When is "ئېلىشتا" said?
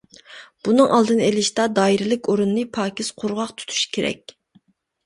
1.27-1.67